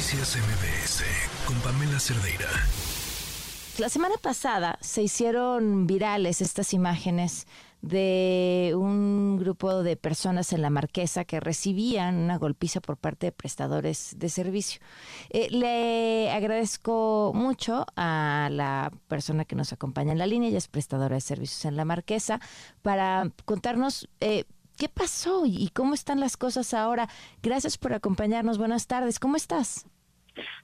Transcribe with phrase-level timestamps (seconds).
[0.00, 1.04] Noticias MBS
[1.46, 2.48] con Pamela Cerdeira.
[3.76, 7.46] La semana pasada se hicieron virales estas imágenes
[7.82, 13.32] de un grupo de personas en la Marquesa que recibían una golpiza por parte de
[13.32, 14.80] prestadores de servicio.
[15.28, 20.68] Eh, le agradezco mucho a la persona que nos acompaña en la línea, ella es
[20.68, 22.40] prestadora de servicios en la Marquesa,
[22.80, 24.46] para contarnos eh,
[24.80, 27.06] qué pasó y cómo están las cosas ahora.
[27.42, 28.56] Gracias por acompañarnos.
[28.56, 29.18] Buenas tardes.
[29.18, 29.86] ¿Cómo estás?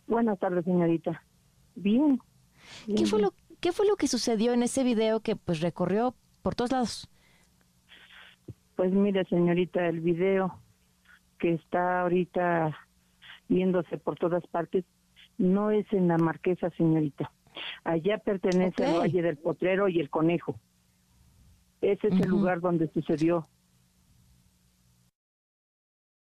[0.06, 1.22] Buenas tardes, señorita.
[1.74, 2.18] Bien.
[2.86, 6.54] ¿Qué fue lo qué fue lo que sucedió en ese video que pues recorrió por
[6.54, 7.10] todos lados?
[8.74, 10.60] Pues mire, señorita, el video
[11.38, 12.74] que está ahorita
[13.48, 14.86] viéndose por todas partes
[15.36, 17.30] no es en la Marquesa, señorita.
[17.84, 20.58] Allá pertenece al Valle del Potrero y el Conejo.
[21.82, 23.46] Ese es el lugar donde sucedió.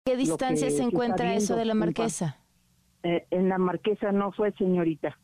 [0.08, 2.38] ¿Qué distancia se encuentra eso de la Marquesa?
[3.02, 5.18] Eh, en la Marquesa no fue, señorita.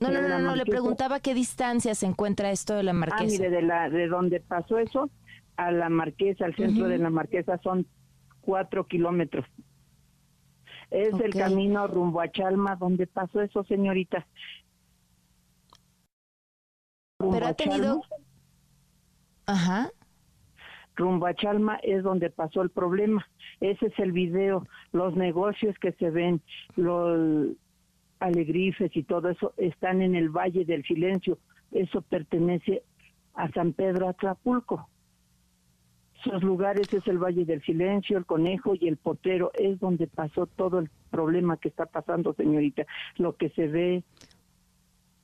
[0.00, 3.22] No, no, no, no, le preguntaba qué distancia se encuentra esto de la Marquesa.
[3.22, 5.10] Ah, mire, de, la, de donde pasó eso
[5.56, 7.86] a la Marquesa, al centro de la Marquesa, son
[8.40, 9.44] cuatro kilómetros.
[10.90, 14.26] Es el camino rumbo a Chalma donde pasó eso, señorita.
[17.18, 18.00] Pero ha tenido...
[19.44, 19.90] Ajá.
[20.96, 23.26] Rumbo a Chalma es donde pasó el problema.
[23.60, 24.66] Ese es el video.
[24.92, 26.40] Los negocios que se ven,
[26.76, 27.56] los
[28.20, 31.38] alegrifes y todo eso están en el Valle del Silencio.
[31.72, 32.82] Eso pertenece
[33.34, 34.88] a San Pedro Atlapulco.
[36.24, 39.50] Esos lugares es el Valle del Silencio, el Conejo y el Potero.
[39.54, 42.86] Es donde pasó todo el problema que está pasando, señorita.
[43.16, 44.04] Lo que se ve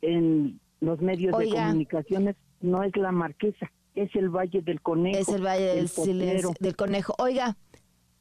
[0.02, 5.18] en los medios de comunicaciones no es la marquesa, es el Valle del Conejo.
[5.18, 7.14] Es el Valle del Silencio, del Conejo.
[7.18, 7.56] Oiga,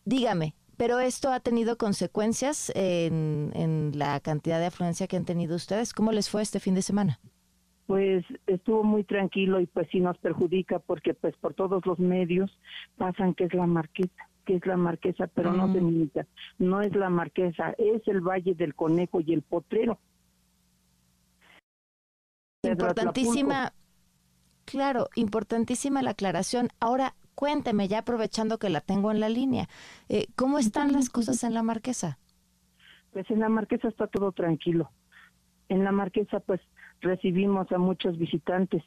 [0.05, 5.55] dígame, pero esto ha tenido consecuencias en, en la cantidad de afluencia que han tenido
[5.55, 5.93] ustedes.
[5.93, 7.19] ¿Cómo les fue este fin de semana?
[7.89, 12.55] pues estuvo muy tranquilo y pues sí nos perjudica porque pues por todos los medios
[12.97, 16.11] pasan que es la marquesa, que es la marquesa, pero no se mm.
[16.59, 19.97] no es la marquesa, es el Valle del Conejo y el Potrero.
[22.61, 23.73] Importantísima,
[24.69, 26.69] claro, importantísima la aclaración.
[26.79, 29.67] Ahora, cuénteme, ya aprovechando que la tengo en la línea,
[30.09, 32.19] eh, ¿cómo están las cosas en la marquesa?
[33.11, 34.91] Pues en la marquesa está todo tranquilo.
[35.69, 36.61] En la marquesa, pues
[37.01, 38.83] recibimos a muchos visitantes,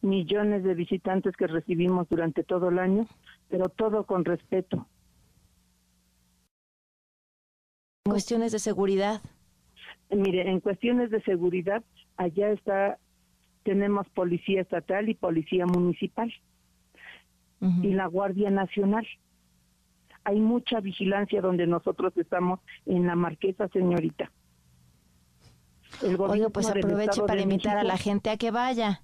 [0.00, 3.06] millones de visitantes que recibimos durante todo el año,
[3.48, 4.86] pero todo con respeto.
[8.04, 9.20] Cuestiones de seguridad.
[10.10, 11.82] Mire, en cuestiones de seguridad,
[12.16, 12.98] allá está,
[13.66, 16.32] tenemos policía estatal y policía municipal
[17.82, 19.04] y la Guardia Nacional.
[20.22, 24.30] Hay mucha vigilancia donde nosotros estamos en la Marquesa, señorita.
[26.02, 29.02] Oiga, pues aproveche para invitar a la gente a que vaya.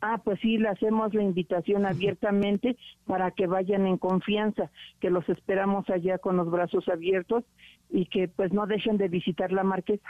[0.00, 2.76] Ah, pues sí, le hacemos la invitación abiertamente
[3.06, 4.70] para que vayan en confianza,
[5.00, 7.44] que los esperamos allá con los brazos abiertos
[7.90, 10.08] y que pues no dejen de visitar la marquesa.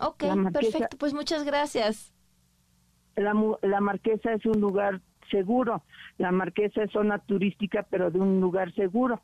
[0.00, 2.14] Ok, perfecto, pues muchas gracias.
[3.18, 5.82] La, la marquesa es un lugar seguro,
[6.18, 9.20] la marquesa es zona turística, pero de un lugar seguro.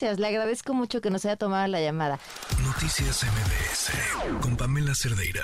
[0.00, 2.18] Le agradezco mucho que nos haya tomado la llamada.
[2.64, 5.42] Noticias MBS con Pamela Cerdeira.